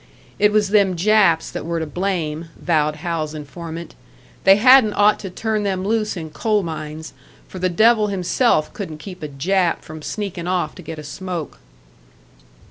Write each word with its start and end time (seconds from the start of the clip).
It 0.39 0.51
was 0.51 0.69
them 0.69 0.95
Japs 0.95 1.51
that 1.51 1.63
were 1.63 1.79
to 1.79 1.85
blame, 1.85 2.49
vowed 2.59 2.95
Hal's 2.95 3.35
informant. 3.35 3.93
They 4.45 4.55
hadn't 4.55 4.95
ought 4.95 5.19
to 5.19 5.29
turn 5.29 5.61
them 5.61 5.85
loose 5.85 6.17
in 6.17 6.31
coal 6.31 6.63
mines, 6.63 7.13
for 7.47 7.59
the 7.59 7.69
devil 7.69 8.07
himself 8.07 8.73
couldn't 8.73 8.97
keep 8.97 9.21
a 9.21 9.27
Jap 9.27 9.81
from 9.83 10.01
sneaking 10.01 10.47
off 10.47 10.73
to 10.73 10.81
get 10.81 10.97
a 10.97 11.03
smoke. 11.03 11.59